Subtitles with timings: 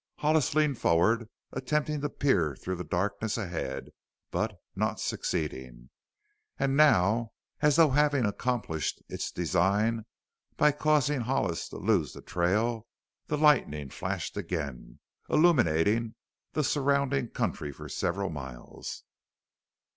[0.17, 3.91] Hollis leaned forward, attempting to peer through the darkness ahead,
[4.31, 5.91] but not succeeding.
[6.57, 10.05] And now, as though having accomplished its design
[10.57, 12.87] by causing Hollis to lose the trail,
[13.27, 14.97] the lightning flashed again,
[15.29, 16.15] illuminating
[16.53, 19.03] the surrounding country for several miles.